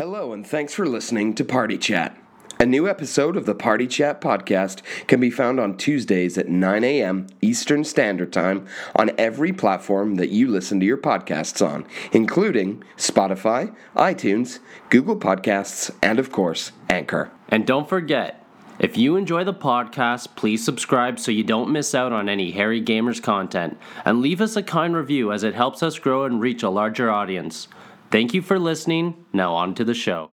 [0.00, 2.16] Hello, and thanks for listening to Party Chat.
[2.58, 6.82] A new episode of the Party Chat podcast can be found on Tuesdays at 9
[6.84, 7.26] a.m.
[7.42, 8.66] Eastern Standard Time
[8.96, 15.94] on every platform that you listen to your podcasts on, including Spotify, iTunes, Google Podcasts,
[16.02, 17.30] and of course, Anchor.
[17.50, 18.42] And don't forget,
[18.78, 22.80] if you enjoy the podcast, please subscribe so you don't miss out on any Harry
[22.80, 23.76] Gamers content.
[24.06, 27.10] And leave us a kind review as it helps us grow and reach a larger
[27.10, 27.68] audience.
[28.10, 29.24] Thank you for listening.
[29.32, 30.30] Now, on to the show.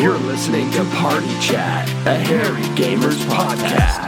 [0.00, 4.01] You're listening to Party Chat, a Harry Gamers podcast.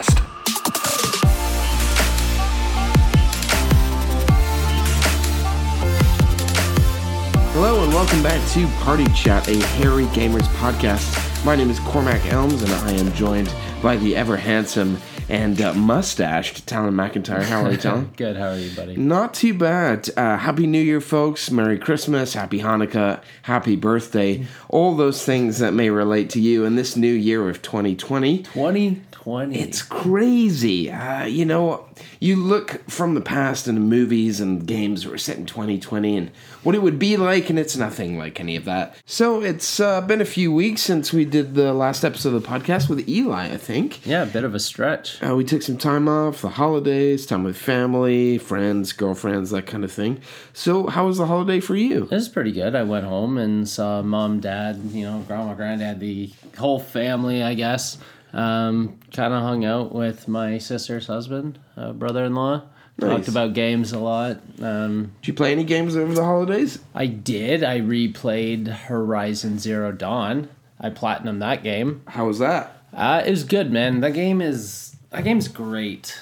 [8.05, 11.43] Welcome back to Party Chat, a Harry Gamers podcast.
[11.43, 13.51] My name is Cormac Elms and I am joined
[13.83, 14.99] by the ever handsome
[15.31, 17.43] and uh, mustached Talon McIntyre.
[17.43, 18.13] How are you, Talon?
[18.19, 18.97] Good, how are you, buddy?
[18.99, 20.11] Not too bad.
[20.19, 21.51] Uh, happy New Year, folks.
[21.51, 24.45] Merry Christmas, Happy Hanukkah, Happy Birthday.
[24.69, 28.43] All those things that may relate to you in this new year of 2020.
[28.43, 29.59] 2020.
[29.59, 30.91] It's crazy.
[30.91, 31.87] Uh, you know,
[32.21, 36.17] you look from the past in the movies and games that were set in 2020
[36.17, 36.31] and
[36.63, 38.97] what it would be like, and it's nothing like any of that.
[39.07, 42.49] So it's uh, been a few weeks since we did the last episode of the
[42.49, 44.07] podcast with Eli, I think.
[44.07, 45.23] yeah, a bit of a stretch.
[45.23, 49.85] Uh, we took some time off, the holidays, time with family, friends, girlfriends, that kind
[49.85, 50.21] of thing.
[50.53, 52.05] So, how was the holiday for you?
[52.05, 52.75] It was pretty good.
[52.75, 57.55] I went home and saw mom, dad, you know, grandma, granddad, the whole family, I
[57.55, 57.99] guess.
[58.35, 62.63] Um, kind of hung out with my sister's husband, uh, brother-in-law.
[62.99, 63.11] Nice.
[63.11, 64.39] Talked about games a lot.
[64.61, 66.81] Um, Did you play any games over the holidays?
[66.95, 67.65] I did.
[67.65, 70.49] I replayed Horizon Zero Dawn.
[70.81, 72.03] I platinum that game.
[72.09, 72.83] How was that?
[72.93, 74.01] Uh, it was good, man.
[74.01, 76.21] That game is that game's great.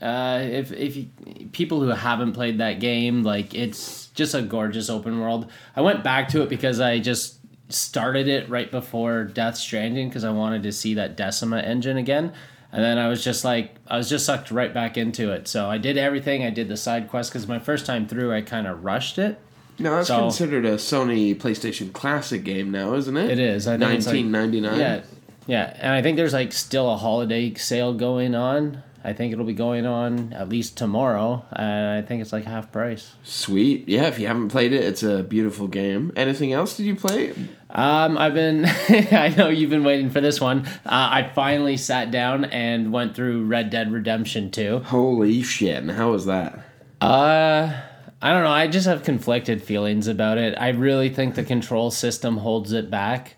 [0.00, 1.06] Uh, if if you,
[1.52, 5.50] people who haven't played that game, like it's just a gorgeous open world.
[5.76, 7.38] I went back to it because I just
[7.74, 12.32] started it right before Death Stranding because I wanted to see that Decima engine again.
[12.74, 15.46] And then I was just like, I was just sucked right back into it.
[15.46, 16.42] So I did everything.
[16.42, 19.38] I did the side quest because my first time through, I kind of rushed it.
[19.78, 23.30] No, that's So- considered a Sony PlayStation Classic game now, isn't it?
[23.30, 23.66] It is.
[23.68, 24.78] I think it's like- 1999.
[24.80, 25.00] Yeah,
[25.46, 28.82] yeah, and I think there's like still a holiday sale going on.
[29.04, 32.70] I think it'll be going on at least tomorrow, and I think it's like half
[32.70, 33.14] price.
[33.24, 33.88] Sweet.
[33.88, 36.12] Yeah, if you haven't played it, it's a beautiful game.
[36.14, 37.32] Anything else did you play?
[37.72, 40.66] Um, I've been, I know you've been waiting for this one.
[40.84, 44.80] Uh, I finally sat down and went through Red Dead Redemption 2.
[44.80, 45.78] Holy shit.
[45.78, 46.58] And how was that?
[47.00, 47.72] Uh,
[48.20, 48.50] I don't know.
[48.50, 50.54] I just have conflicted feelings about it.
[50.58, 53.36] I really think the control system holds it back.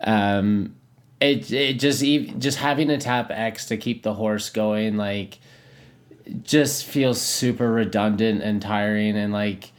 [0.00, 0.74] Um,
[1.20, 5.38] it it just ev- just having to tap X to keep the horse going like
[6.42, 9.70] just feels super redundant and tiring and like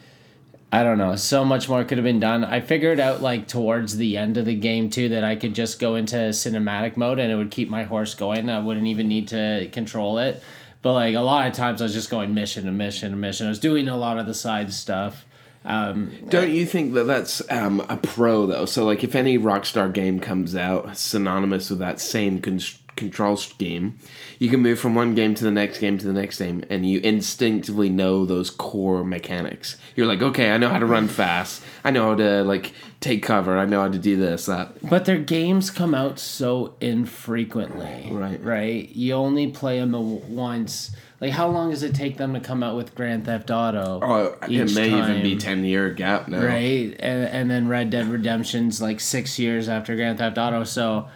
[0.75, 1.15] I don't know.
[1.15, 2.43] So much more could have been done.
[2.43, 5.79] I figured out like towards the end of the game too that I could just
[5.79, 8.49] go into cinematic mode and it would keep my horse going.
[8.49, 10.43] I wouldn't even need to control it.
[10.81, 13.47] But like a lot of times I was just going mission to mission to mission.
[13.47, 15.25] I was doing a lot of the side stuff.
[15.63, 18.65] Um, Don't you think that that's um, a pro, though?
[18.65, 22.59] So, like, if any Rockstar game comes out synonymous with that same con-
[22.95, 23.97] control scheme,
[24.39, 26.89] you can move from one game to the next game to the next game, and
[26.89, 29.77] you instinctively know those core mechanics.
[29.95, 31.63] You're like, okay, I know how to run fast.
[31.83, 33.57] I know how to, like, take cover.
[33.57, 34.87] I know how to do this, that.
[34.87, 38.09] But their games come out so infrequently.
[38.11, 38.43] Right.
[38.43, 38.89] Right.
[38.89, 39.93] You only play them
[40.35, 40.95] once.
[41.21, 43.99] Like, how long does it take them to come out with Grand Theft Auto?
[44.01, 46.43] Oh, it may even be 10 year gap now.
[46.43, 46.95] Right.
[46.99, 50.63] And, and then Red Dead Redemption's like six years after Grand Theft Auto.
[50.63, 51.07] So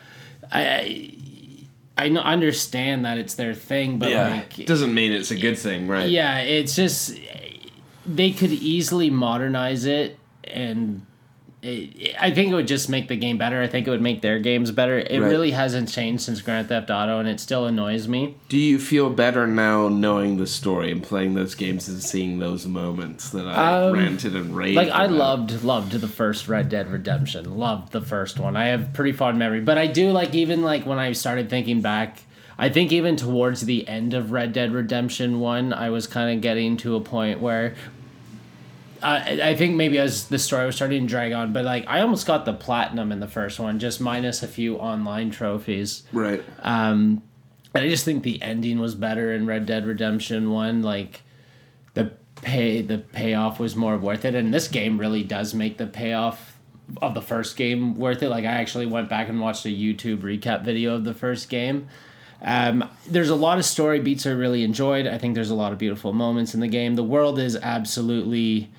[0.51, 0.61] I.
[0.61, 1.15] I
[2.07, 4.29] know, understand that it's their thing, but Yeah.
[4.29, 6.09] like, Doesn't mean it's a good thing, right?
[6.09, 7.19] yeah, it's just
[8.05, 11.01] they could easily modernize it, and
[11.61, 13.61] it, I think it would just make the game better.
[13.61, 14.97] I think it would make their games better.
[14.99, 15.29] It Right.
[15.29, 18.35] really hasn't changed since Grand Theft Auto, and it still annoys me.
[18.47, 22.65] Do you feel better now knowing the story and playing those games and seeing those
[22.65, 26.89] moments that I Um, ranted and raved Like I loved loved the first Red Dead
[26.91, 27.57] Redemption.
[27.57, 28.55] Loved the first one.
[28.55, 31.81] I have pretty fond memory, but I do like even like when I started thinking
[31.81, 32.23] back.
[32.61, 36.41] I think even towards the end of Red Dead Redemption One, I was kind of
[36.41, 37.73] getting to a point where
[39.01, 42.01] I, I think maybe as the story was starting to drag on, but like I
[42.01, 46.03] almost got the platinum in the first one, just minus a few online trophies.
[46.11, 46.43] Right.
[46.59, 47.21] Um,
[47.73, 50.81] and I just think the ending was better in Red Dead Redemption One.
[50.81, 51.21] Like
[51.93, 52.11] the
[52.41, 54.35] pay the payoff was more worth it.
[54.35, 56.57] And this game really does make the payoff
[57.01, 58.29] of the first game worth it.
[58.29, 61.87] Like I actually went back and watched a YouTube recap video of the first game.
[62.41, 65.05] Um, there's a lot of story beats I really enjoyed.
[65.05, 66.95] I think there's a lot of beautiful moments in the game.
[66.95, 68.71] The world is absolutely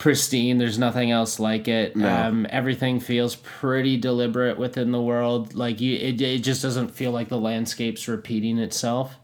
[0.00, 0.58] pristine.
[0.58, 1.94] There's nothing else like it.
[1.94, 2.08] No.
[2.08, 5.54] Um, everything feels pretty deliberate within the world.
[5.54, 9.14] Like you, it, it just doesn't feel like the landscape's repeating itself.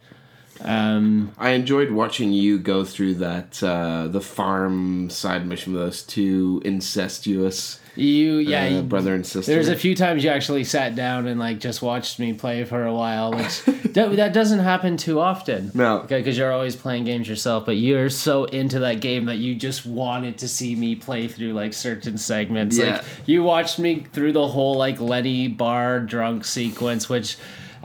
[0.61, 6.03] Um, I enjoyed watching you go through that uh, the farm side mission with those
[6.03, 9.53] two incestuous you, yeah, uh, you- brother and sister.
[9.53, 12.85] There's a few times you actually sat down and like just watched me play for
[12.85, 13.65] a while, which
[13.95, 15.71] that, that doesn't happen too often.
[15.75, 16.05] No.
[16.07, 19.87] because you're always playing games yourself, but you're so into that game that you just
[19.87, 22.77] wanted to see me play through like certain segments.
[22.77, 22.97] Yeah.
[22.97, 27.37] Like you watched me through the whole like Lenny bar drunk sequence, which.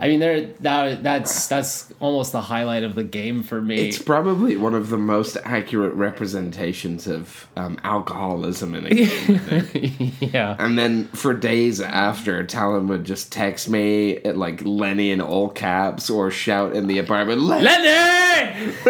[0.01, 3.88] I mean, there that that's that's almost the highlight of the game for me.
[3.88, 10.13] It's probably one of the most accurate representations of um, alcoholism in a game.
[10.19, 15.21] yeah, and then for days after, Talon would just text me at like Lenny in
[15.21, 17.65] all caps or shout in the apartment, Lenny!
[17.65, 18.74] Lenny.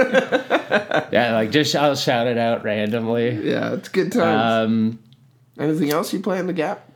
[1.12, 3.50] yeah, like just I'll shout it out randomly.
[3.50, 4.70] Yeah, it's good times.
[4.72, 5.00] Um,
[5.60, 6.91] Anything else you play in the gap?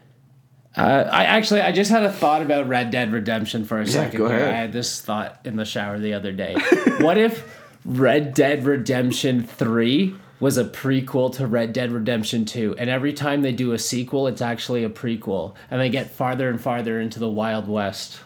[0.77, 4.17] Uh, I actually I just had a thought about Red Dead Redemption for a second.
[4.17, 4.41] go ahead.
[4.49, 6.55] I had this thought in the shower the other day.
[6.99, 12.89] what if Red Dead Redemption 3 was a prequel to Red Dead Redemption 2 and
[12.89, 16.59] every time they do a sequel it's actually a prequel and they get farther and
[16.59, 18.19] farther into the Wild West.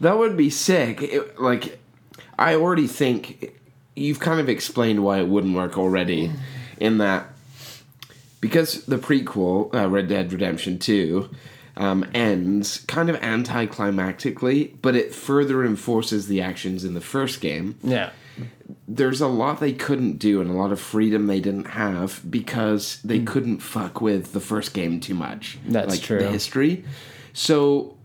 [0.00, 1.02] That would be sick.
[1.02, 1.80] It- like,
[2.38, 3.54] I already think
[3.96, 6.30] you've kind of explained why it wouldn't work already,
[6.78, 7.26] in that
[8.40, 11.28] because the prequel, uh, Red Dead Redemption 2,
[11.78, 17.78] um, ends kind of anticlimactically, but it further enforces the actions in the first game.
[17.82, 18.10] Yeah.
[18.86, 23.00] There's a lot they couldn't do and a lot of freedom they didn't have because
[23.02, 25.58] they couldn't fuck with the first game too much.
[25.66, 26.18] That's like true.
[26.18, 26.84] The history.
[27.32, 27.96] So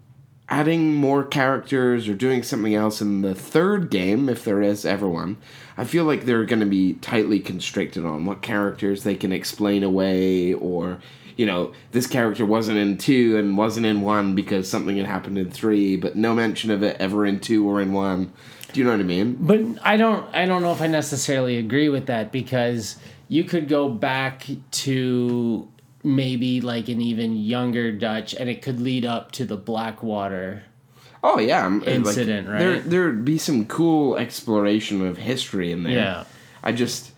[0.50, 5.10] adding more characters or doing something else in the third game, if there is ever
[5.10, 5.38] one,
[5.78, 9.82] I feel like they're going to be tightly constricted on what characters they can explain
[9.84, 11.00] away or.
[11.36, 15.38] You know, this character wasn't in two and wasn't in one because something had happened
[15.38, 18.32] in three, but no mention of it ever in two or in one.
[18.72, 19.38] Do you know what I mean?
[19.40, 22.98] But I don't I don't know if I necessarily agree with that because
[23.28, 25.68] you could go back to
[26.04, 30.64] maybe like an even younger Dutch and it could lead up to the Blackwater.
[31.24, 32.60] Oh yeah, Incident, right?
[32.60, 35.94] There, there'd be some cool exploration of history in there.
[35.94, 36.24] Yeah.
[36.62, 37.12] I just,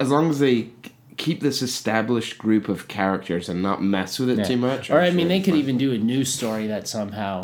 [0.00, 0.70] as long as they
[1.22, 4.44] keep this established group of characters and not mess with it Yeah.
[4.44, 4.90] too much.
[4.90, 5.60] Or I'm I sure mean they could fine.
[5.62, 7.42] even do a new story that somehow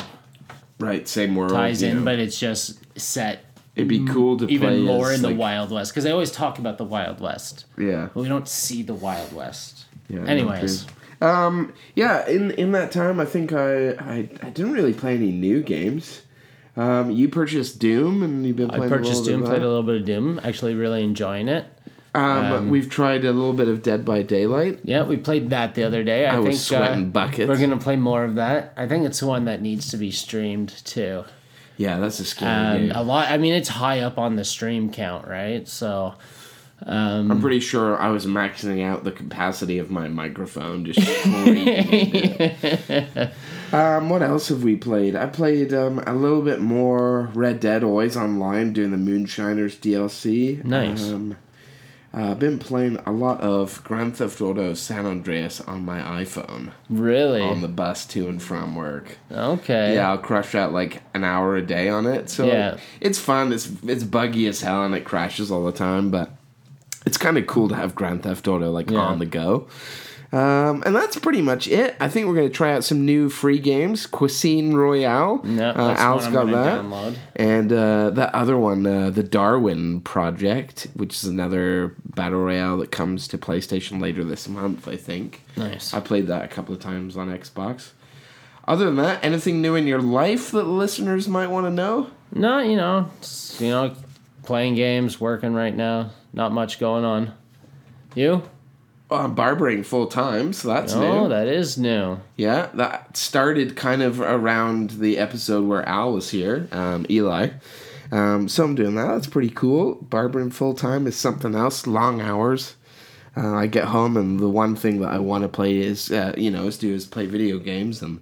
[0.79, 2.03] right same world ties in, know.
[2.05, 3.45] but it's just set
[3.75, 6.59] it'd be cool to even more in the like- Wild West because they always talk
[6.59, 8.09] about the Wild West, Yeah.
[8.13, 9.85] but we don't see the Wild West.
[10.09, 10.85] Yeah, Anyways.
[11.21, 11.73] Um.
[11.95, 12.27] Yeah.
[12.27, 16.21] In in that time, I think I I, I didn't really play any new games.
[16.77, 17.11] Um.
[17.11, 18.91] You purchased Doom, and you've been I playing.
[18.93, 21.65] a purchased Doom, played a little bit of Doom, actually really enjoying it.
[22.15, 24.79] Um, We've tried a little bit of Dead by Daylight.
[24.83, 26.25] Yeah, we played that the other day.
[26.25, 27.47] I, I think was sweating uh, buckets.
[27.47, 28.73] We're gonna play more of that.
[28.77, 31.23] I think it's the one that needs to be streamed too.
[31.77, 32.91] Yeah, that's a scary Um, game.
[32.95, 33.31] a lot.
[33.31, 35.67] I mean, it's high up on the stream count, right?
[35.67, 36.15] So
[36.85, 40.85] I'm pretty sure I was maxing out the capacity of my microphone.
[40.85, 40.99] Just
[43.71, 45.15] um, what else have we played?
[45.15, 50.63] I played um, a little bit more Red Dead always online doing the Moonshiners DLC.
[50.63, 51.09] Nice.
[51.09, 51.37] Um,
[52.13, 56.71] uh, I've been playing a lot of Grand Theft Auto San Andreas on my iPhone
[56.89, 59.17] really, on the bus to and from work.
[59.31, 59.93] okay.
[59.95, 62.29] Yeah, I'll crush out like an hour a day on it.
[62.29, 62.77] So Yeah.
[62.99, 63.53] it's fun.
[63.53, 66.31] It's it's buggy as hell and it crashes all the time, but
[67.05, 68.99] it's kind of cool to have Grand Theft Auto like Yeah.
[68.99, 69.67] on the go.
[70.31, 71.95] Um, and that's pretty much it.
[71.99, 74.05] I think we're gonna try out some new free games.
[74.05, 75.41] Cuisine Royale.
[75.43, 76.81] No, uh, Al's got that.
[76.81, 77.17] download.
[77.35, 82.91] And uh, that other one, uh, the Darwin Project, which is another battle royale that
[82.91, 84.87] comes to PlayStation later this month.
[84.87, 85.41] I think.
[85.57, 85.93] Nice.
[85.95, 87.89] I played that a couple of times on Xbox.
[88.67, 92.11] Other than that, anything new in your life that listeners might want to know?
[92.31, 93.09] No, you know,
[93.57, 93.95] you know,
[94.43, 96.11] playing games, working right now.
[96.33, 97.33] Not much going on.
[98.13, 98.43] You?
[99.11, 101.03] I'm barbering full time, so that's new.
[101.03, 101.29] Oh, new.
[101.29, 102.19] that is new.
[102.37, 107.49] yeah, that started kind of around the episode where Al was here, um, Eli.
[108.11, 109.07] Um, so I'm doing that.
[109.07, 109.95] That's pretty cool.
[109.95, 111.87] Barbering full time is something else.
[111.87, 112.75] Long hours.
[113.37, 116.33] Uh, I get home and the one thing that I want to play is, uh,
[116.35, 118.21] you know, is do is play video games, and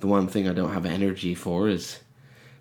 [0.00, 2.00] the one thing I don't have energy for is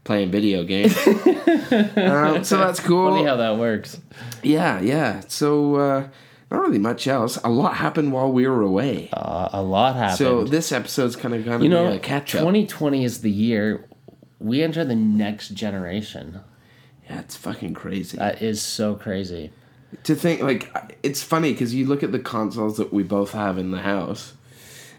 [0.03, 0.96] playing video games.
[1.08, 3.12] um, so that's cool.
[3.12, 4.00] Funny how that works.
[4.44, 5.22] Yeah, yeah.
[5.27, 6.08] So uh,
[6.52, 7.38] not really much else.
[7.44, 9.10] A lot happened while we were away.
[9.12, 10.18] Uh, a lot happened.
[10.18, 12.42] so this episode's kind of gonna you be know, a catch up.
[12.42, 13.88] 2020 is the year
[14.40, 16.42] we enter the next generation.
[17.10, 19.52] yeah, it's fucking crazy That is so crazy.
[20.04, 20.42] to think.
[20.42, 23.82] Like, it's funny because you look at the consoles that we both have in the
[23.82, 24.34] house.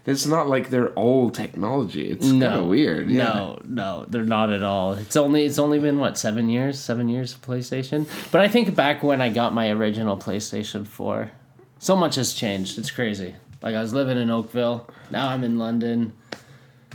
[0.07, 2.09] It's not like they're old technology.
[2.09, 3.09] It's kind of weird.
[3.11, 3.25] Yeah.
[3.25, 4.93] No, no, they're not at all.
[4.93, 8.07] It's only it's only been what seven years, seven years of PlayStation.
[8.31, 11.31] But I think back when I got my original PlayStation Four,
[11.77, 12.79] so much has changed.
[12.79, 13.35] It's crazy.
[13.61, 16.13] Like I was living in Oakville, now I'm in London.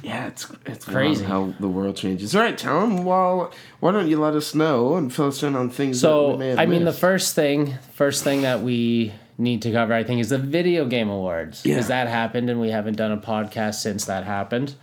[0.02, 1.24] Yeah, it's it's Crazy.
[1.24, 2.34] how the world changes.
[2.34, 3.04] All right, Tom.
[3.04, 6.32] Well, why don't you let us know and fill us in on things that we
[6.32, 9.92] So may have I mean, the first thing, first thing that we need to cover,
[9.94, 12.04] I think, is the video game awards because Yeah.
[12.04, 14.74] that happened, and we haven't done a podcast since that happened.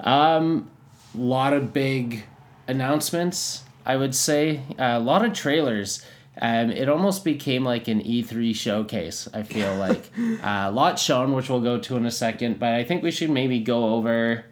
[0.00, 0.70] Um,
[1.14, 2.24] a lot of big
[2.66, 4.60] announcements, I would say.
[4.78, 6.04] a lot of trailers.
[6.40, 9.28] Um, it almost became like an E3 showcase.
[9.34, 12.58] I feel like uh, a lot shown, which we'll go to in a second.
[12.60, 14.44] But I think we should maybe go over,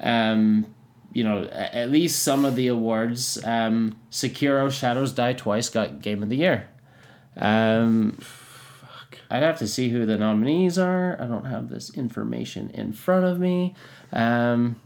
[0.00, 0.66] um,
[1.14, 3.42] you know, at least some of the awards.
[3.44, 6.68] Um, Sekiro: Shadows Die Twice got Game of the Year.
[7.36, 8.18] Um,
[9.32, 11.16] I'd have to see who the nominees are.
[11.18, 13.74] I don't have this information in front of me.
[14.12, 14.76] Um,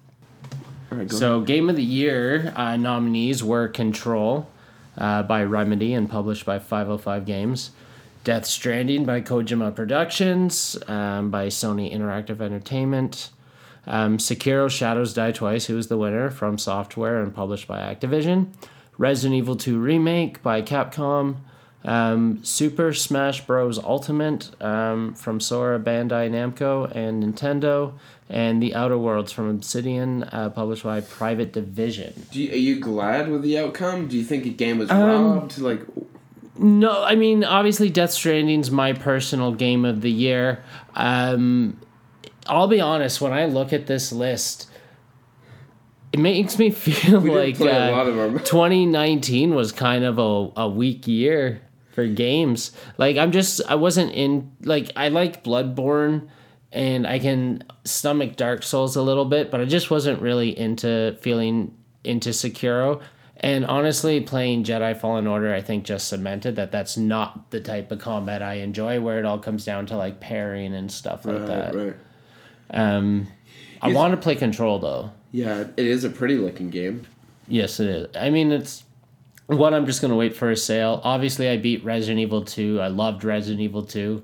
[0.88, 4.48] right, so, Game of the Year uh, nominees were Control
[4.96, 7.72] uh, by Remedy and published by 505 Games,
[8.22, 13.30] Death Stranding by Kojima Productions, um, by Sony Interactive Entertainment,
[13.84, 18.52] um, Sekiro Shadows Die Twice, who was the winner FromSoftware and published by Activision,
[18.96, 21.38] Resident Evil 2 Remake by Capcom,
[21.84, 23.78] um, Super Smash Bros.
[23.78, 27.92] Ultimate um, from Sora, Bandai Namco, and Nintendo,
[28.28, 32.24] and The Outer Worlds from Obsidian, uh, published by Private Division.
[32.32, 34.08] Do you, are you glad with the outcome?
[34.08, 35.58] Do you think a game was Um, robbed?
[35.58, 35.82] Like,
[36.58, 40.64] No, I mean obviously Death Stranding's my personal game of the year.
[40.94, 41.76] Um,
[42.48, 44.68] I'll be honest, when I look at this list,
[46.16, 48.38] it makes me feel we like uh, a lot of them.
[48.44, 51.60] 2019 was kind of a, a weak year
[51.92, 52.72] for games.
[52.98, 56.28] Like I'm just I wasn't in like I like Bloodborne
[56.72, 61.16] and I can stomach Dark Souls a little bit, but I just wasn't really into
[61.20, 63.00] feeling into Sekiro.
[63.38, 67.92] And honestly, playing Jedi Fallen Order, I think just cemented that that's not the type
[67.92, 71.46] of combat I enjoy, where it all comes down to like parrying and stuff like
[71.46, 71.74] that.
[71.74, 71.94] right.
[72.70, 73.28] Um,
[73.82, 75.12] I want to play Control though.
[75.32, 77.06] Yeah, it is a pretty looking game.
[77.48, 78.16] Yes, it is.
[78.16, 78.84] I mean, it's
[79.46, 81.00] one I'm just gonna wait for a sale.
[81.04, 82.80] Obviously, I beat Resident Evil Two.
[82.80, 84.22] I loved Resident Evil Two.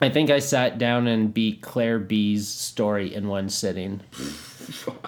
[0.00, 4.02] I think I sat down and beat Claire B's story in one sitting.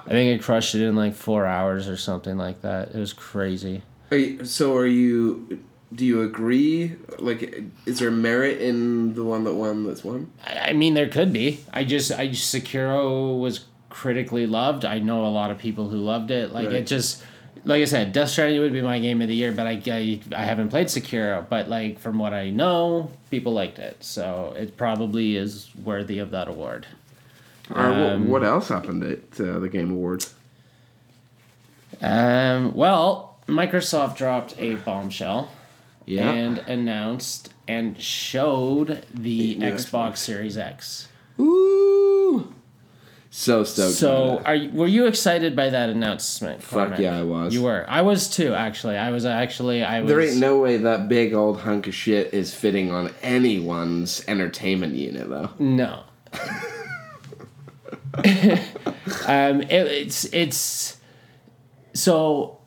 [0.06, 2.94] I think I crushed it in like four hours or something like that.
[2.94, 3.82] It was crazy.
[4.10, 5.62] Are you, so are you?
[5.94, 6.96] Do you agree?
[7.18, 9.86] Like, is there merit in the one that won?
[9.86, 10.30] That's won.
[10.46, 11.60] I I mean, there could be.
[11.72, 13.66] I just, I just Sekiro was
[14.02, 14.84] critically loved.
[14.84, 16.52] I know a lot of people who loved it.
[16.52, 16.76] Like Right.
[16.76, 17.22] it just,
[17.64, 19.50] like I said, Death Stranding would be my game of the year.
[19.50, 21.44] But I, I, I haven't played Sekiro.
[21.48, 26.30] But like from what I know, people liked it, so it probably is worthy of
[26.30, 26.86] that award.
[27.74, 30.32] Or what, Um, what else happened at uh, the Game Awards?
[32.00, 35.50] Um, well, Microsoft dropped a bombshell.
[36.06, 36.30] Yeah.
[36.30, 41.08] And announced and showed the new Xbox Series X.
[41.38, 41.77] Ooh.
[43.38, 43.94] So stoked.
[43.94, 46.60] So, are you, were you excited by that announcement?
[46.60, 46.98] Fuck Cormac?
[46.98, 47.54] yeah, I was.
[47.54, 47.86] You were.
[47.88, 48.52] I was too.
[48.52, 49.84] Actually, I was actually.
[49.84, 50.08] I was.
[50.08, 54.96] there ain't no way that big old hunk of shit is fitting on anyone's entertainment
[54.96, 55.50] unit, though.
[55.60, 56.02] No.
[59.28, 60.96] um, it, it's it's
[61.94, 62.58] so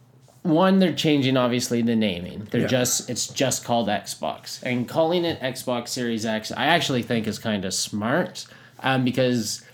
[0.44, 2.48] one they're changing obviously the naming.
[2.50, 2.68] They're Yeah.
[2.68, 6.50] just it's just called Xbox and calling it Xbox Series X.
[6.50, 8.46] I actually think is kind of smart
[8.80, 9.66] um, because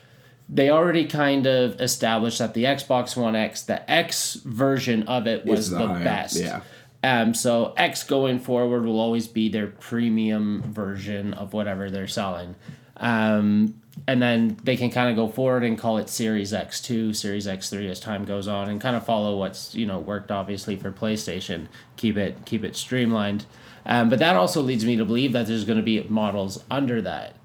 [0.50, 5.46] they already kind of established that the Xbox One X, the X version of it
[5.46, 6.38] was the the best.
[6.38, 6.62] yeah.
[7.04, 12.56] Um, so X going forward will always be their premium version of whatever they're selling.
[12.98, 17.48] Um, and then they can kind of go forward and call it Series X2, Series
[17.48, 20.92] X3 as time goes on and kind of follow what's, you know, worked obviously for
[20.92, 21.68] PlayStation.
[21.96, 23.46] Keep it keep it streamlined.
[23.86, 27.01] Um, but that also leads me to believe that there's going to be models under
[27.04, 27.36] that.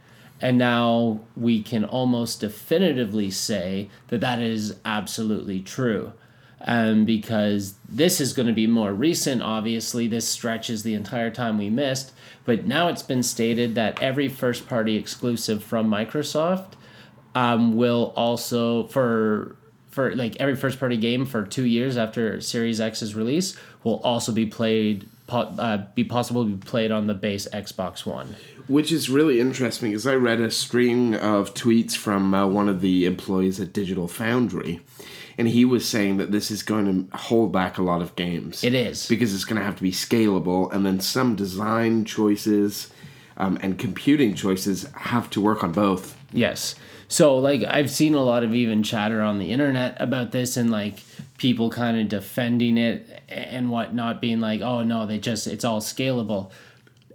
[0.43, 6.13] And now we can almost definitively say that that is absolutely true.
[6.65, 10.07] Um, because this is going to be more recent, obviously.
[10.07, 12.13] This stretches the entire time we missed.
[12.45, 16.75] But now it's been stated that every first party exclusive from Microsoft
[17.35, 19.57] um, will also, for
[19.91, 24.33] for like every first party game for two years after Series X's release will also
[24.33, 28.37] be played po- uh, be possible to be played on the base Xbox One.
[28.69, 32.81] Which is really interesting because I read a string of tweets from uh, one of
[32.83, 34.81] the employees at Digital Foundry,
[35.39, 38.63] and he was saying that this is going to hold back a lot of games.
[38.63, 39.09] It is.
[39.09, 42.93] because it's going to have to be scalable, and then some design choices
[43.39, 46.17] um, and computing choices have to work on both.
[46.33, 46.75] Yes.
[47.09, 50.71] So like I've seen a lot of even chatter on the internet about this and
[50.71, 51.03] like
[51.43, 55.81] people kind of defending it and whatnot, being like, oh no, they just it's all
[55.81, 56.53] scalable.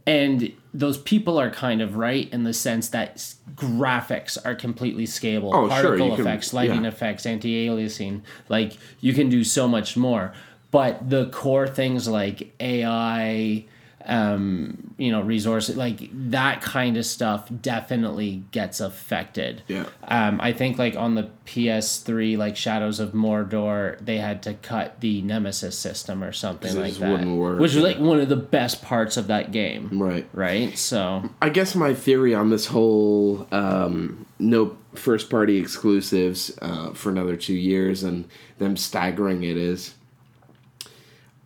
[0.05, 3.15] And those people are kind of right in the sense that
[3.55, 5.51] graphics are completely scalable.
[5.53, 6.89] Oh, sure, Particle can- effects, lighting yeah.
[6.89, 8.21] effects, anti-aliasing.
[8.49, 10.33] Like you can do so much more.
[10.71, 13.63] But the core things like AI,
[14.07, 19.61] um, you know, resources like that kind of stuff definitely gets affected.
[19.67, 19.85] Yeah.
[20.07, 25.01] Um, I think like on the PS3, like Shadows of Mordor, they had to cut
[25.01, 27.25] the Nemesis system or something like that,
[27.59, 30.01] which was like one of the best parts of that game.
[30.01, 30.27] Right.
[30.33, 30.77] Right.
[30.77, 37.09] So I guess my theory on this whole um, no first party exclusives uh, for
[37.09, 39.93] another two years and them staggering it is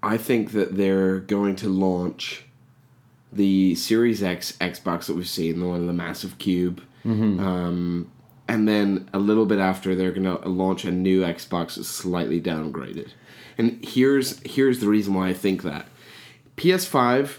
[0.04, 2.46] I think that they're going to launch
[3.32, 6.82] the Series X Xbox that we've seen, the one with the massive cube.
[7.40, 8.12] Um,
[8.48, 12.42] and then a little bit after, they're going to launch a new Xbox that's slightly
[12.42, 13.10] downgraded.
[13.58, 15.88] And here's here's the reason why I think that.
[16.58, 17.38] PS5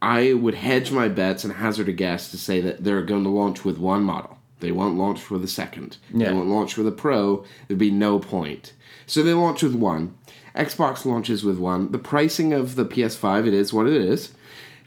[0.00, 3.30] I would hedge my bets and hazard a guess to say that they're going to
[3.30, 4.38] launch with one model.
[4.60, 5.98] They won't launch with a second.
[6.12, 6.28] Yeah.
[6.28, 7.44] They won't launch with a Pro.
[7.66, 8.74] There'd be no point.
[9.06, 10.16] So they launch with one.
[10.54, 11.92] Xbox launches with one.
[11.92, 14.32] The pricing of the PS5, it is what it is.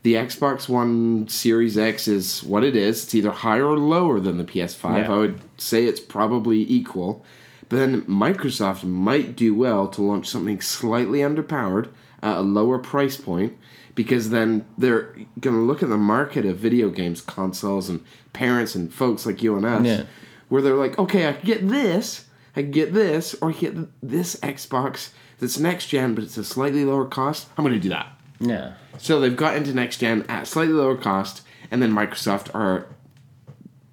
[0.03, 3.03] The Xbox One Series X is what it is.
[3.03, 4.98] It's either higher or lower than the PS5.
[4.98, 5.13] Yeah.
[5.13, 7.24] I would say it's probably equal.
[7.70, 11.89] But then Microsoft might do well to launch something slightly underpowered
[12.24, 13.55] at a lower price point
[13.96, 18.03] because then they're going to look at the market of video games, consoles, and
[18.34, 20.03] parents and folks like you and us, Yeah.
[20.50, 23.75] where they're like, okay, I can get this, I can get this, or I can
[23.84, 27.47] get this Xbox that's next gen, but it's a slightly lower cost.
[27.58, 28.08] I'm going to do that.
[28.41, 28.73] Yeah.
[28.97, 32.88] So they've got into next gen at slightly lower cost, and then Microsoft are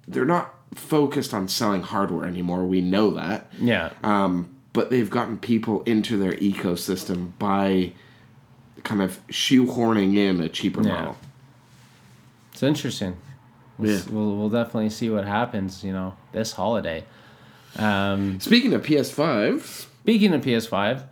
[0.07, 2.65] they're not focused on selling hardware anymore.
[2.65, 3.91] We know that, Yeah.
[4.03, 7.93] um, but they've gotten people into their ecosystem by
[8.83, 10.93] kind of shoehorning in a cheaper Yeah.
[10.93, 11.17] model.
[12.51, 13.17] It's interesting.
[13.77, 14.01] We'll, Yeah.
[14.11, 15.83] we'll we'll definitely see what happens.
[15.83, 17.05] You know, this holiday.
[17.77, 21.03] Um, Speaking of PS5, speaking of PS5,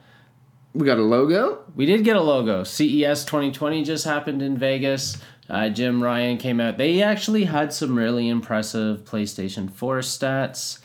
[0.78, 1.64] we got a logo.
[1.76, 2.64] we did get a logo.
[2.64, 5.18] CES 2020 just happened in Vegas.
[5.50, 6.78] Uh, Jim Ryan came out.
[6.78, 10.80] They actually had some really impressive PlayStation 4 stats,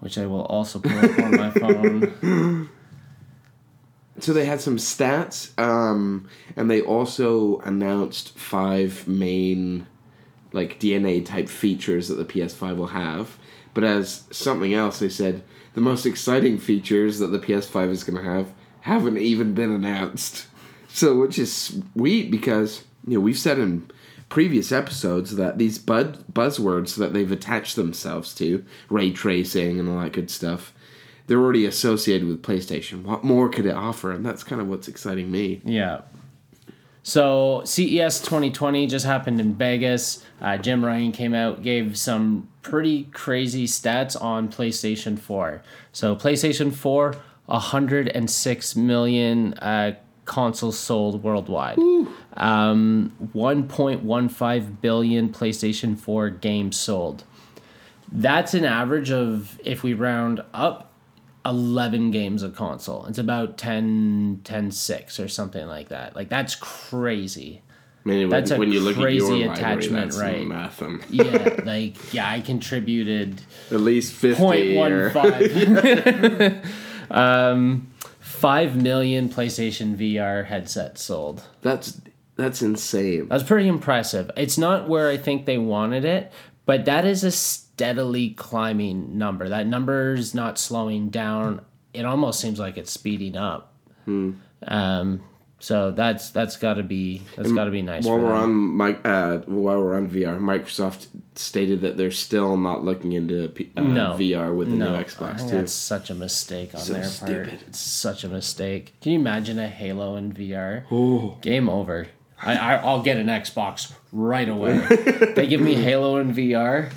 [0.00, 1.50] which I will also pull up on my
[2.30, 2.68] phone.
[4.18, 9.86] So they had some stats, um, and they also announced five main,
[10.52, 13.38] like DNA type features that the PS5 will have.
[13.74, 18.16] But as something else, they said the most exciting features that the PS5 is going
[18.16, 18.52] to have
[18.88, 20.46] haven't even been announced.
[20.88, 23.90] So, which is sweet because you know we've said in
[24.28, 30.00] previous episodes that these bud buzzwords that they've attached themselves to, ray tracing and all
[30.00, 30.72] that good stuff,
[31.26, 33.04] they're already associated with PlayStation.
[33.04, 34.10] What more could it offer?
[34.10, 35.60] And that's kind of what's exciting me.
[35.64, 36.00] Yeah.
[37.02, 40.24] So CES 2020 just happened in Vegas.
[40.40, 45.62] Uh, Jim Ryan came out, gave some pretty crazy stats on PlayStation 4.
[45.92, 47.14] So PlayStation 4,
[47.48, 49.94] 106 million uh,
[50.26, 51.78] consoles sold worldwide.
[52.36, 57.24] Um, 1.15 billion PlayStation 4 games sold.
[58.12, 60.92] That's an average of, if we round up,
[61.46, 63.06] 11 games a console.
[63.06, 66.14] It's about 10, 10 6 or something like that.
[66.14, 67.62] Like, that's crazy.
[68.04, 70.46] I mean, That's a when, when you look at your crazy library, attachment, that's right.
[70.46, 71.02] Nothing.
[71.10, 74.78] Yeah, like, yeah, I contributed At least fifty.
[74.78, 76.64] or- 0.15.
[77.10, 77.90] um,
[78.20, 81.42] 5 million PlayStation VR headsets sold.
[81.62, 82.00] That's
[82.36, 83.26] that's insane.
[83.28, 84.30] That's pretty impressive.
[84.36, 86.30] It's not where I think they wanted it,
[86.66, 89.48] but that is a steadily climbing number.
[89.48, 91.62] That number is not slowing down.
[91.92, 93.74] It almost seems like it's speeding up.
[94.04, 94.32] Hmm.
[94.62, 95.22] Um,
[95.60, 98.04] so that's that's got to be that's got to be nice.
[98.04, 102.84] While we're on mic, uh, while we're on VR, Microsoft stated that they're still not
[102.84, 104.12] looking into P- uh, No.
[104.18, 105.56] VR with the no, new Xbox too.
[105.56, 107.12] that's such a mistake on So their part.
[107.12, 107.58] stupid.
[107.68, 108.94] It's such a mistake.
[109.00, 110.84] Can you imagine a Halo in VR?
[110.90, 112.06] Oh, Game over.
[112.40, 114.78] I, I I'll get an Xbox right away.
[115.34, 116.92] they give me Halo in VR.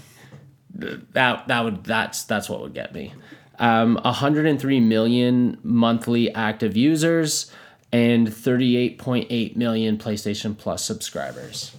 [0.76, 3.14] That that would that's that's what would get me.
[3.60, 7.52] um, 103 million monthly active users
[7.92, 11.76] and 38.8 million PlayStation Plus subscribers.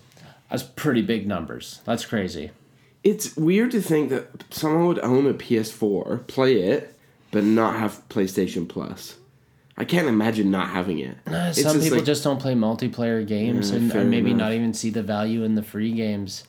[0.51, 1.81] That's pretty big numbers.
[1.85, 2.51] That's crazy.
[3.03, 6.95] It's weird to think that someone would own a PS4, play it,
[7.31, 9.17] but not have PlayStation Plus.
[9.77, 11.17] I can't imagine not having it.
[11.27, 14.49] Uh, Some people like- just don't play multiplayer games Yeah, and or maybe enough.
[14.49, 16.45] not even see the value in the free games.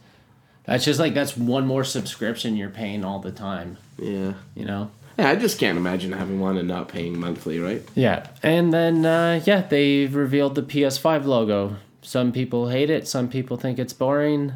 [0.66, 4.34] That's just like that's one more subscription you're paying all the time, yeah.
[4.56, 4.92] you know?
[5.18, 7.84] Yeah, I just can't imagine having one and not paying monthly, right?
[7.96, 8.28] Yeah.
[8.42, 11.76] And then uh, yeah, they revealed the PS5 logo.
[12.02, 14.54] Some people hate it, some people think it's boring.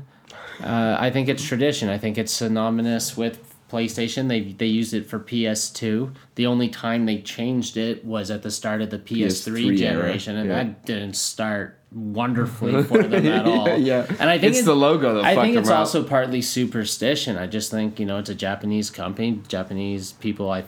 [0.61, 1.87] Uh, I think it's tradition.
[1.89, 4.27] I think it's synonymous with PlayStation.
[4.29, 6.13] They they used it for PS2.
[6.35, 9.77] The only time they changed it was at the start of the PS3, PS3 era,
[9.77, 10.55] generation, and yeah.
[10.55, 13.77] that didn't start wonderfully for them at all.
[13.77, 14.05] yeah.
[14.19, 17.37] And I think It's the logo that I think it's also partly superstition.
[17.37, 19.41] I just think you know it's a Japanese company.
[19.47, 20.65] Japanese people, I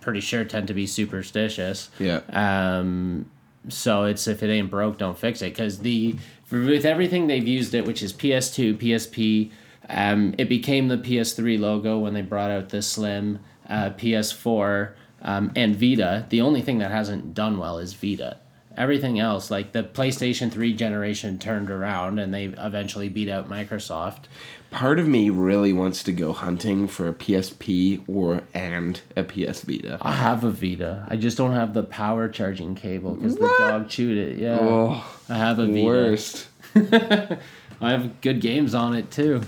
[0.00, 1.90] pretty sure, tend to be superstitious.
[1.98, 2.20] Yeah.
[2.32, 3.30] Um,
[3.68, 5.50] so it's if it ain't broke, don't fix it.
[5.50, 6.16] Because the
[6.50, 9.50] with everything they've used it, which is PS2, PSP,
[9.88, 14.92] um, it became the PS3 logo when they brought out the Slim, uh, PS4,
[15.22, 16.26] um, and Vita.
[16.30, 18.38] The only thing that hasn't done well is Vita.
[18.76, 24.24] Everything else, like the PlayStation 3 generation, turned around and they eventually beat out Microsoft.
[24.70, 29.60] Part of me really wants to go hunting for a PSP or and a PS
[29.60, 29.98] Vita.
[30.00, 31.06] I have a Vita.
[31.10, 34.38] I just don't have the power charging cable because the dog chewed it.
[34.38, 35.84] Yeah, Oh, I have a Vita.
[35.84, 36.48] worst.
[36.74, 39.42] I have good games on it too.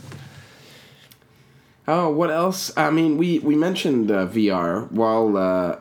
[1.87, 2.73] Oh, what else?
[2.77, 5.79] I mean, we we mentioned uh, VR while uh,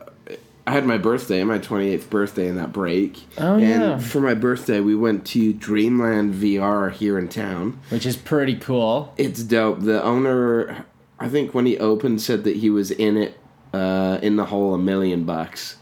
[0.66, 3.22] I had my birthday, my twenty eighth birthday, in that break.
[3.38, 3.98] Oh, and yeah.
[3.98, 7.80] for my birthday, we went to Dreamland VR here in town.
[7.88, 9.14] which is pretty cool.
[9.16, 9.80] It's dope.
[9.80, 10.84] The owner,
[11.18, 13.38] I think, when he opened, said that he was in it,
[13.72, 15.76] uh, in the hole, a million bucks.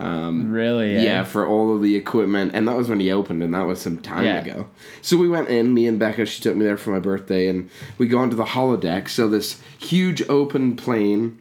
[0.00, 0.96] Really?
[0.96, 1.02] eh?
[1.02, 3.80] Yeah, for all of the equipment, and that was when he opened, and that was
[3.80, 4.40] some time Yeah.
[4.42, 4.66] ago.
[5.02, 5.74] So we went in.
[5.74, 8.44] Me and Becca, she took me there for my birthday, and we go into the
[8.44, 9.08] holodeck.
[9.08, 11.38] So this huge open plane.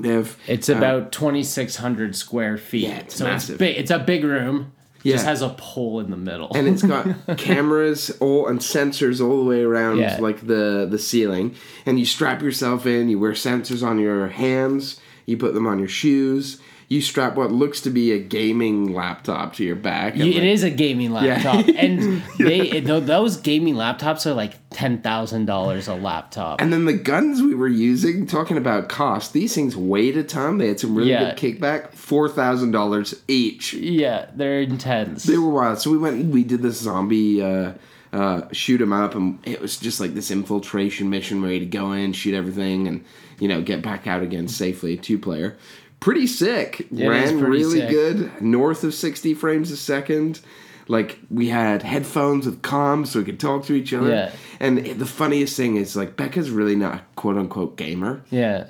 [0.00, 2.88] They have It's uh, about twenty six hundred square feet.
[2.88, 3.54] Yeah, it's so massive.
[3.54, 3.76] it's big.
[3.76, 4.72] It's a big room.
[5.02, 5.14] Yeah.
[5.14, 6.50] Just has a pole in the middle.
[6.54, 7.06] and it's got
[7.38, 10.18] cameras all and sensors all the way around Yeah.
[10.20, 11.54] like the the ceiling
[11.86, 15.78] and you strap yourself in you wear sensors on your hands you put them on
[15.78, 20.24] your shoes you strap what looks to be a gaming laptop to your back You-
[20.32, 25.46] like, is a gaming laptop, and they tho- those gaming laptops are like ten thousand
[25.46, 26.60] dollars a laptop.
[26.60, 30.58] and then the guns we were using talking about cost these things weighed a ton
[30.58, 31.32] they had some really Yeah.
[31.34, 35.24] good kickback $4000 each yeah, they're intense.
[35.24, 35.78] They were wild.
[35.78, 36.26] So we went.
[36.26, 37.72] We did this zombie uh,
[38.12, 41.70] uh, shoot 'em up, and it was just like this infiltration mission where you had
[41.70, 43.04] to go in, shoot everything, and
[43.38, 44.96] you know get back out again safely.
[44.96, 45.56] Two player,
[46.00, 46.80] pretty sick.
[46.80, 47.90] It Ran pretty really sick.
[47.90, 50.40] good, north of sixty frames a second.
[50.88, 54.08] Like we had headphones with comms so we could talk to each other.
[54.10, 54.32] Yeah.
[54.58, 58.22] And the funniest thing is like Becca's really not a quote unquote gamer.
[58.30, 58.66] yeah,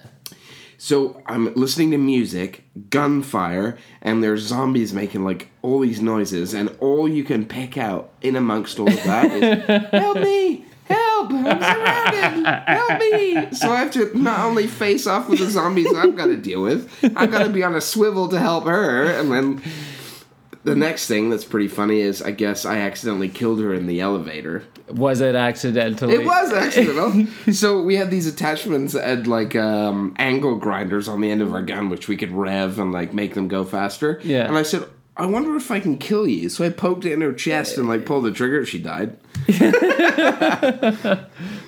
[0.76, 6.68] So I'm listening to music, gunfire, and there's zombies making like all these noises, and
[6.80, 10.66] all you can pick out in amongst all of that is "Help me!
[11.50, 11.62] Help!
[11.62, 12.68] I'm surrounded!
[12.68, 16.26] Help me!" So I have to not only face off with the zombies I've got
[16.26, 19.62] to deal with, I've got to be on a swivel to help her, and then
[20.62, 24.00] the next thing that's pretty funny is I guess I accidentally killed her in the
[24.00, 24.62] elevator.
[24.88, 26.14] was it accidentally?
[26.14, 27.26] It was accidental.
[27.52, 31.54] so we had these attachments that had like um, angle grinders on the end of
[31.54, 34.20] our gun, which we could rev and like make them go faster.
[34.22, 34.46] Yeah.
[34.46, 34.86] And I said,
[35.20, 36.48] I wonder if I can kill you.
[36.48, 38.64] So I poked it in her chest and like pulled the trigger.
[38.64, 39.16] She died.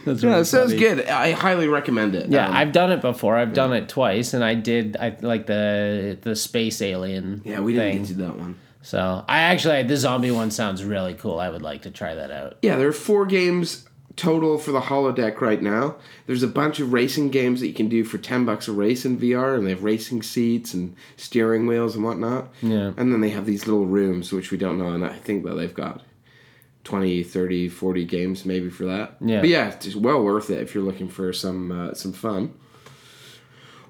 [0.04, 0.76] That's really so it's funny.
[0.78, 1.06] good.
[1.06, 2.28] I highly recommend it.
[2.30, 3.36] Yeah, Um, I've done it before.
[3.36, 4.96] I've done it twice, and I did.
[4.98, 7.42] I like the the space alien.
[7.44, 8.02] yeah, we didn't thing.
[8.02, 8.58] get to that one.
[8.82, 11.38] So I actually the zombie one sounds really cool.
[11.38, 12.56] I would like to try that out.
[12.62, 13.86] Yeah, there are four games
[14.16, 15.96] total for the holodeck right now.
[16.26, 19.04] There's a bunch of racing games that you can do for 10 bucks a race
[19.04, 22.48] in VR, and they have racing seats and steering wheels and whatnot.
[22.62, 22.92] Yeah.
[22.96, 25.54] And then they have these little rooms, which we don't know, and I think that
[25.54, 26.02] they've got
[26.84, 29.16] 20, 30, 40 games maybe for that.
[29.20, 29.40] Yeah.
[29.40, 32.54] But yeah, it's well worth it if you're looking for some uh, some fun.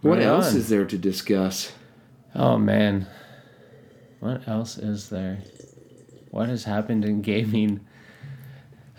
[0.02, 0.56] What Right else on.
[0.58, 1.72] is there to discuss?
[2.34, 3.06] Oh man,
[4.20, 5.38] what else is there?
[6.30, 7.80] What has happened in gaming?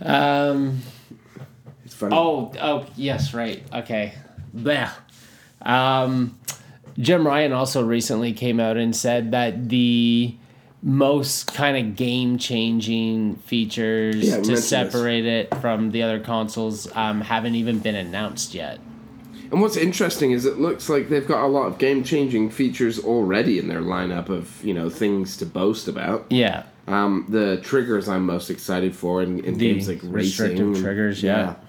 [0.01, 0.81] Um.
[1.93, 2.15] It's funny.
[2.15, 2.51] Oh.
[2.59, 2.85] Oh.
[2.95, 3.33] Yes.
[3.35, 3.63] Right.
[3.71, 4.13] Okay.
[4.55, 4.91] Blech.
[5.61, 6.37] Um.
[6.99, 10.35] Jim Ryan also recently came out and said that the
[10.83, 14.67] most kind of game changing features Yeah, to mentioned this.
[14.69, 18.79] separate it from the other consoles um, haven't even been announced yet.
[19.51, 22.99] And what's interesting is it looks like they've got a lot of game changing features
[22.99, 26.25] already in their lineup of you know things to boast about.
[26.29, 26.63] Yeah.
[26.87, 30.75] Um, the triggers I'm most excited for in, in games like restrictive racing.
[30.75, 31.51] and- triggers, yeah.
[31.51, 31.62] I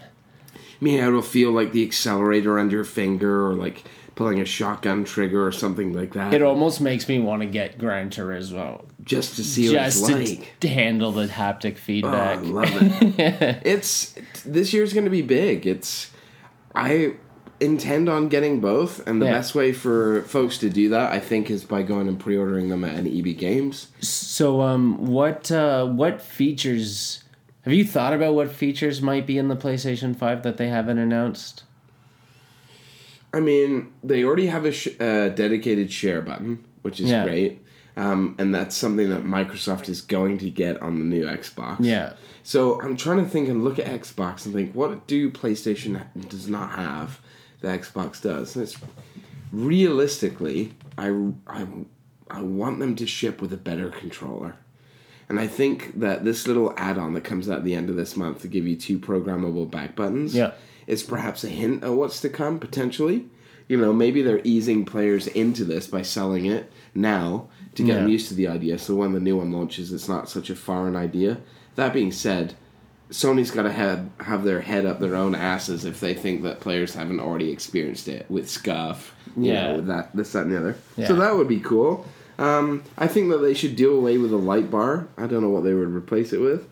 [0.80, 3.84] mean, it'll feel like the accelerator under your finger, or like
[4.14, 7.78] pulling a shotgun trigger or something like that, It almost makes me want to get
[7.78, 10.54] Gran Turismo as well, just to see just what to it's like.
[10.60, 12.38] to handle the haptic Oh, feedback.
[12.38, 13.62] I love it.
[13.64, 15.66] it's this year's going to be big.
[15.66, 16.10] It's
[16.76, 17.14] I
[17.60, 19.32] intend on getting both, and the Yeah.
[19.32, 22.84] best way for folks to do that, I think, is by going and pre-ordering them
[22.84, 23.88] at an EB Games.
[24.00, 27.23] So, um, what uh, what features
[27.64, 28.34] have you thought about?
[28.34, 31.64] What features might be in the PlayStation Five that they haven't announced?
[33.32, 37.24] I mean, they already have a sh- uh, dedicated share button, which is Yeah.
[37.24, 37.60] great.
[37.96, 41.76] Um, and that's something that Microsoft is going to get on the new Xbox.
[41.80, 46.02] Yeah, So I'm trying to think and look at Xbox and think, what do PlayStation
[46.28, 47.20] does not have
[47.60, 48.56] that Xbox does?
[48.56, 48.76] And it's
[49.52, 51.08] realistically, I,
[51.46, 51.66] I,
[52.30, 54.56] I want them to ship with a better controller.
[55.28, 58.16] And I think that this little add-on that comes out at the end of this
[58.16, 60.52] month to give you two programmable back buttons Yeah.
[60.86, 63.26] is perhaps a hint of what's to come potentially.
[63.66, 68.08] You know, maybe they're easing players into this by selling it now to get them
[68.08, 68.78] used to the idea.
[68.78, 71.38] So when the new one launches, it's not such a foreign idea.
[71.76, 72.54] That being said,
[73.10, 76.60] Sony's got to have have their head up their own asses if they think that
[76.60, 79.14] players haven't already experienced it with Scuff.
[79.36, 79.68] You Yeah.
[79.68, 80.76] know, with that this that and the other.
[80.96, 81.08] Yeah.
[81.08, 82.06] So that would be cool.
[82.38, 85.06] Um, I think that they should deal away with a light bar.
[85.16, 86.66] I don't know what they would replace it with.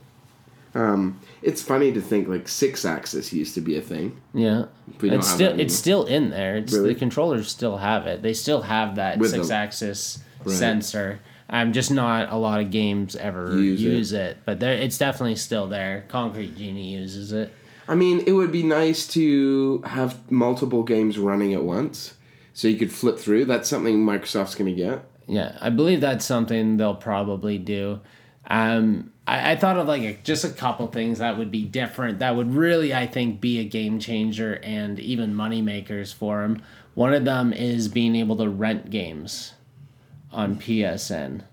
[0.75, 4.17] Um, it's funny to think like six axis used to be a thing.
[4.33, 4.65] yeah.
[5.03, 6.57] It's still it's still in there.
[6.57, 6.95] It's Really?
[6.95, 8.23] the controllers still have it.
[8.23, 10.55] They still have that With six axis Right.
[10.57, 11.21] sensor.
[11.51, 14.19] I'm just not a lot of games ever Use use, it.
[14.31, 14.37] it.
[14.47, 16.05] but there it's definitely still there.
[16.09, 17.53] Concrete Genie uses it.
[17.87, 22.15] I mean, it would be nice to have multiple games running at once,
[22.55, 23.45] so you could flip through.
[23.45, 25.05] That's something Microsoft's going to get.
[25.27, 28.01] Yeah, I believe that's something they'll probably do.
[28.47, 32.19] Um, I, I thought of like a, just a couple things that would be different.
[32.19, 36.63] That would really, I think, be a game changer and even money makers for them.
[36.95, 39.55] One of them is being able to rent games
[40.31, 41.45] on PSN.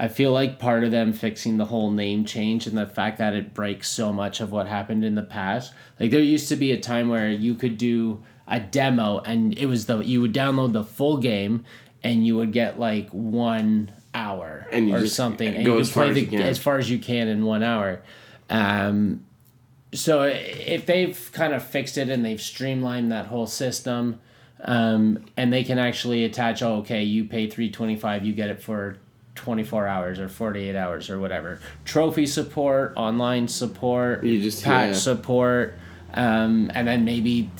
[0.00, 3.34] I feel like part of them fixing the whole name change and the fact that
[3.34, 5.72] it breaks so much of what happened in the past.
[5.98, 9.66] Like there used to be a time where you could do a demo and it
[9.66, 11.64] was the you would download the full game
[12.02, 15.94] and you would get like one hour And or just something and you as could
[15.94, 16.42] play as the, can.
[16.42, 18.00] as far as you can in one hour.
[18.50, 19.24] Um,
[19.92, 24.20] so if they've kind of fixed it and they've streamlined that whole system
[24.64, 28.98] um, and they can actually attach oh okay you pay 325 you get it for
[29.36, 34.92] 24 hours or 48 hours or whatever trophy support online support You just- patch yeah.
[34.94, 35.78] support
[36.14, 37.50] um, and then maybe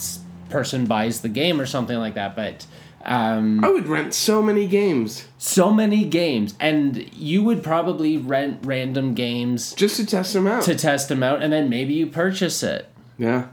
[0.50, 2.66] person buys the game or something like that but
[3.04, 8.58] um, I would rent so many games so many games and you would probably rent
[8.64, 10.62] random games just to test them out.
[10.64, 13.46] to test them out and then maybe you purchase it yeah,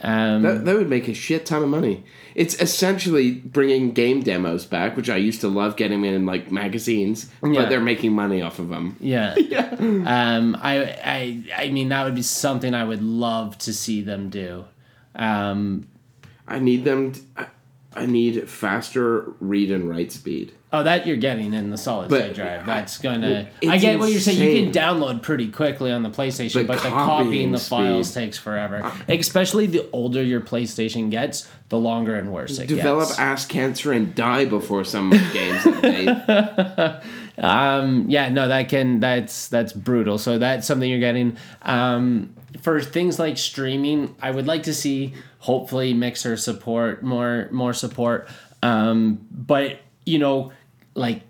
[0.00, 2.04] um, that, that would make a shit ton of money.
[2.34, 7.30] It's essentially bringing game demos back, which I used to love getting in like magazines,
[7.42, 7.60] Yeah.
[7.62, 8.96] but they're making money off of them.
[9.00, 9.34] Yeah.
[9.80, 14.30] Um, I, I, I mean, that would be something I would love to see them
[14.30, 14.64] do.
[15.14, 15.86] Um,
[16.48, 17.12] I need them.
[17.12, 17.20] t-
[17.96, 20.52] I- I need faster read and write speed.
[20.72, 22.66] oh, that you're getting in the solid But- state drive.
[22.66, 23.46] That's gonna.
[23.68, 24.56] I get what you're saying.
[24.66, 28.20] You can download pretty quickly on the PlayStation, But but the copying the files speed.
[28.22, 28.90] takes forever.
[29.08, 33.10] Especially the older your PlayStation gets, the longer and worse it Develop gets.
[33.16, 35.64] Develop ass cancer and die before some games.
[37.38, 40.18] Um, yeah, no, that can that's that's brutal.
[40.18, 41.36] So that's something you're getting.
[41.62, 47.72] Um, for things like streaming, I would like to see hopefully Mixer support more more
[47.72, 48.28] support.
[48.62, 50.52] Um, but you know,
[50.94, 51.22] like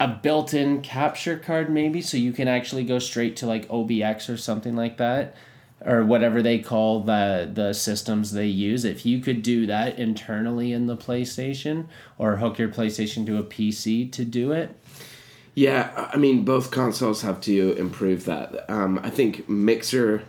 [0.00, 4.36] a built-in capture card maybe, so you can actually go straight to like OBS or
[4.36, 5.36] something like that.
[5.84, 8.84] Or whatever they call the the systems they use.
[8.84, 11.86] If you could do that internally in the PlayStation,
[12.18, 14.76] or hook your PlayStation to a PC to do it,
[15.54, 18.70] Yeah, I mean, both consoles have to improve that.
[18.70, 20.22] Um, I think Mixer,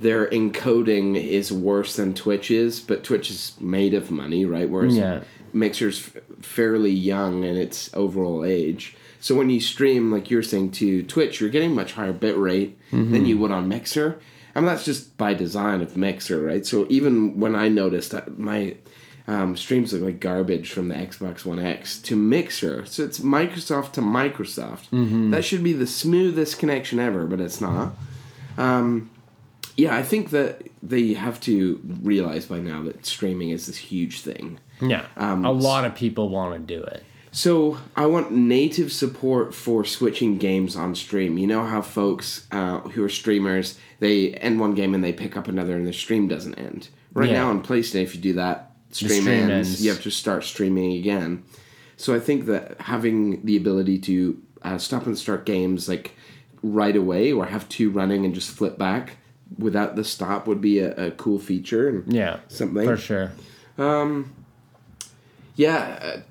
[0.00, 4.68] their encoding is worse than Twitch is, but Twitch is made of money, right?
[4.70, 5.20] Whereas Yeah.
[5.52, 5.98] Mixer's
[6.40, 8.96] fairly young in its overall age.
[9.20, 12.78] So when you stream, like you're saying, to Twitch, you're getting much higher bit rate
[12.90, 14.18] than you would on Mixer.
[14.54, 16.64] I mean, that's just by design of Mixer, right?
[16.66, 18.76] So even when I noticed that my
[19.28, 22.84] um, streams look like garbage from the Xbox One X to Mixer.
[22.86, 25.30] So it's Microsoft to Microsoft.
[25.30, 27.94] That should be the smoothest connection ever, but it's not.
[28.58, 29.10] Um,
[29.76, 34.20] yeah, I think that they have to realize by now that streaming is this huge
[34.20, 34.58] thing.
[34.80, 35.06] Yeah.
[35.16, 37.02] Um, a lot of people want to do it.
[37.34, 41.38] So I want native support for switching games on stream.
[41.38, 45.36] You know how folks uh, who are streamers they end one game and they pick
[45.36, 46.88] up another and the stream doesn't end.
[47.14, 47.42] Right Yeah.
[47.44, 49.84] now on PlayStation, if you do that, stream, stream ends, ends.
[49.84, 51.42] You have to start streaming again.
[51.96, 56.14] So I think that having the ability to uh, stop and start games like
[56.62, 59.16] right away or have two running and just flip back
[59.58, 62.38] without the stop would be a, a cool feature and Yeah.
[62.48, 62.84] something.
[62.86, 63.32] For sure.
[65.54, 66.22] Yeah,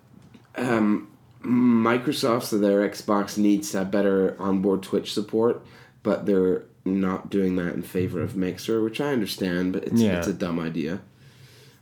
[0.57, 1.07] uh, um,
[1.43, 5.61] Microsoft, so their Xbox needs to have better onboard Twitch support,
[6.03, 10.17] but they're not doing that in favor of Mixer, which I understand, but it's, Yeah.
[10.17, 11.01] it's a dumb idea.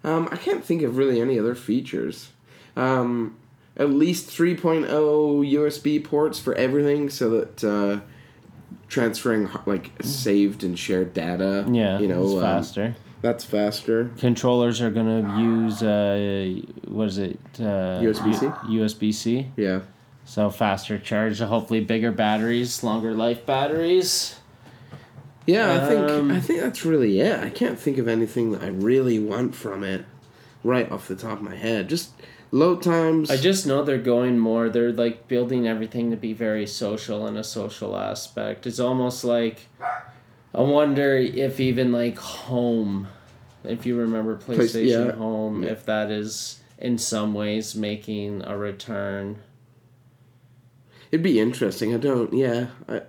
[0.03, 2.29] Um, I can't think of really any other features.
[2.75, 3.35] Um,
[3.77, 7.99] at least 3.0 USB ports for everything so that uh,
[8.87, 11.99] transferring like saved and shared data, Yeah.
[11.99, 12.95] you know, um, faster.
[13.21, 14.11] that's faster.
[14.17, 17.39] Controllers are gonna use uh, what is it?
[17.59, 18.45] Uh, USB-C?
[18.67, 19.51] USB C.
[19.57, 19.81] Yeah.
[20.25, 21.39] So faster charge.
[21.39, 24.38] Hopefully bigger batteries, longer life batteries.
[25.53, 27.39] Yeah, I think Um, I think that's really it.
[27.39, 30.05] I can't think of anything that I really want from it
[30.63, 31.89] right off the top of my head.
[31.89, 32.11] Just
[32.51, 33.29] load times.
[33.31, 34.69] I just know they're going more.
[34.69, 38.67] They're like building everything to be very social and a social aspect.
[38.67, 39.67] It's almost like
[40.53, 43.07] I wonder if even like home,
[43.63, 45.11] if you remember Place- PlayStation yeah.
[45.13, 49.39] Home, if that is in some ways making a return.
[51.11, 51.93] It'd be interesting.
[51.93, 52.31] I don't.
[52.33, 53.01] Yeah, I,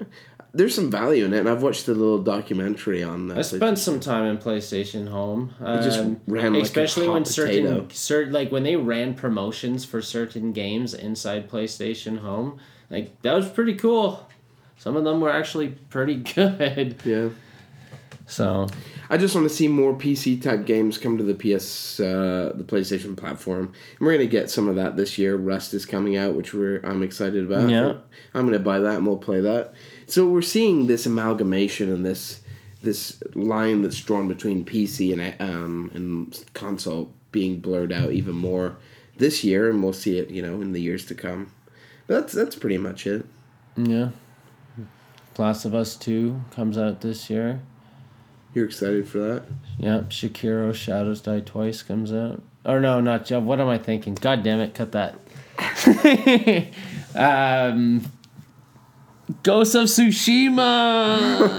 [0.53, 3.39] there's some value in it, and I've watched the little documentary on that.
[3.39, 5.55] I spent some time in PlayStation Home.
[5.61, 7.89] Um, just ran like a especially when hot certain, potato.
[7.93, 12.59] certain, like when they ran promotions for certain games inside PlayStation Home.
[12.91, 14.27] Like that was pretty cool.
[14.79, 16.97] Some of them were actually pretty good.
[17.05, 17.29] yeah.
[18.27, 18.69] So
[19.09, 22.63] I just want to see more PC type games come to the PS, uh, the
[22.65, 23.65] PlayStation platform.
[23.99, 25.37] And we're gonna get some of that this year.
[25.37, 27.69] Rust is coming out, which we're I'm excited about.
[27.69, 27.95] Yeah.
[28.35, 29.75] I'm gonna buy that and we'll play that.
[30.11, 32.41] So we're seeing this amalgamation and this
[32.83, 38.77] this line that's drawn between PC and um, and console being blurred out even more
[39.19, 41.53] this year, and we'll see it, you know, in the years to come.
[42.09, 43.25] But that's that's pretty much it.
[43.77, 44.09] yeah,
[45.39, 47.61] Last of Us Two comes out this year.
[48.53, 49.45] You're excited for that?
[49.79, 52.43] Yep, Sekiro Shadows Die Twice comes out.
[52.65, 53.39] Or no, not Joe.
[53.39, 54.17] What am I thinking?
[54.17, 55.15] God damn it, cut that.
[57.15, 58.11] um,
[59.43, 61.19] Ghost of Tsushima.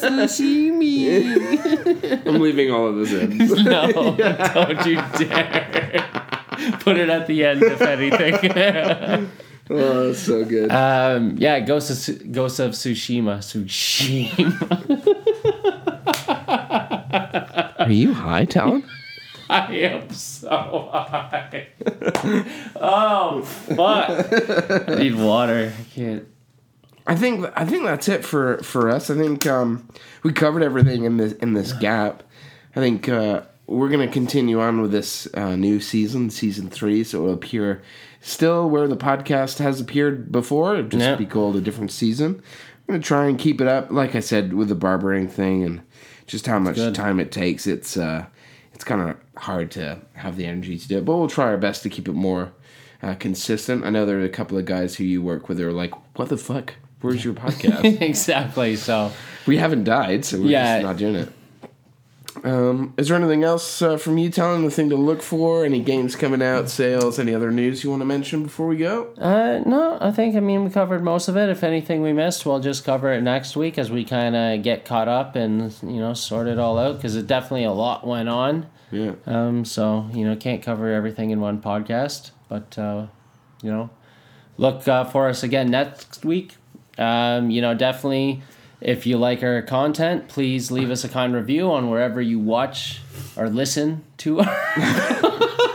[0.00, 1.06] Sashimi.
[2.26, 3.38] I'm leaving all of this in.
[3.64, 3.90] No,
[4.54, 6.04] don't you dare.
[6.80, 8.34] Put it at the end, if anything.
[9.70, 10.70] oh, that's so good.
[10.72, 13.38] um, yeah, Ghost of Ghost of Tsushima.
[13.38, 14.54] Tsushima.
[17.78, 18.84] Are you high, Talon?
[19.48, 21.68] I am so high.
[22.76, 24.88] oh fuck!
[24.88, 25.72] I need water.
[25.78, 26.26] I can't.
[27.08, 29.08] I think I think that's it for for us.
[29.08, 29.88] I think um,
[30.22, 32.22] we covered everything in this in this gap.
[32.76, 37.02] I think uh, we're gonna continue on with this uh, new season, season three.
[37.02, 37.82] So it'll appear
[38.20, 40.76] still where the podcast has appeared before.
[40.76, 42.42] It'll just be called a different season.
[42.88, 45.80] I'm gonna try and keep it up, like I said, with the barbering thing and
[46.26, 47.66] just how much time it takes.
[47.66, 48.26] It's uh,
[48.74, 51.56] it's kind of hard to have the energy to do it, but we'll try our
[51.56, 52.52] best to keep it more
[53.02, 53.84] uh, consistent.
[53.84, 55.94] I know there are a couple of guys who you work with who are like,
[56.18, 56.74] "What the fuck?
[57.00, 58.76] Where's your podcast?" exactly.
[58.76, 59.12] So
[59.46, 60.76] we haven't died, so we're Yeah.
[60.80, 61.32] just not doing it.
[62.44, 65.64] Um, is there anything else uh, from you, telling the thing to look for?
[65.64, 69.08] Any games coming out, sales, any other news you want to mention before we go?
[69.18, 71.48] Uh, no, I think I mean we covered most of it.
[71.48, 74.84] If anything we missed, we'll just cover it next week as we kind of get
[74.84, 78.28] caught up and you know sort it all out because it definitely a lot went
[78.28, 78.66] on.
[78.92, 79.12] Yeah.
[79.26, 83.06] Um, so you know can't cover everything in one podcast, but uh,
[83.62, 83.90] you know
[84.58, 86.54] look uh, for us again next week.
[86.98, 88.42] Um, you know definitely
[88.80, 93.00] if you like our content, please leave us a kind review on wherever you watch
[93.36, 94.40] or listen to.
[94.40, 94.56] our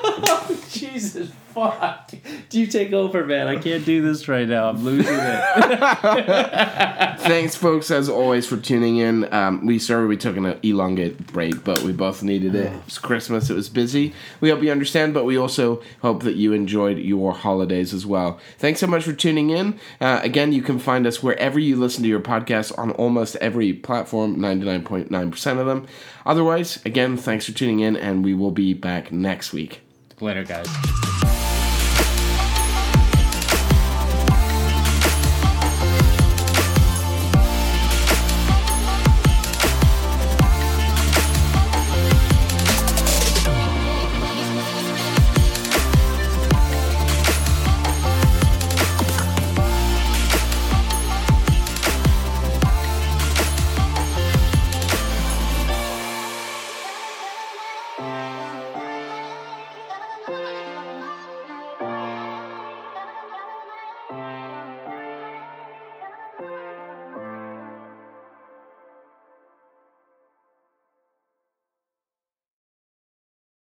[1.54, 2.12] fuck!
[2.50, 3.48] Do you take over, man?
[3.48, 4.70] I can't do this right now.
[4.70, 5.44] I'm losing it.
[7.20, 9.32] Thanks, folks, as always, for tuning in.
[9.34, 12.74] Um, we sorry we took an elongated break, but we both needed it.
[12.74, 14.14] It was Christmas; it was busy.
[14.42, 18.40] We hope you understand, but we also hope that you enjoyed your holidays as well.
[18.58, 19.80] Thanks so much for tuning in.
[20.02, 23.74] Uh, again, you can find us wherever you listen to your podcast on almost every
[23.74, 25.88] platform, ninety nine point nine percent of them.
[26.26, 29.82] Otherwise, again, thanks for tuning in, and we will be back next week.
[30.20, 31.43] Later, guys.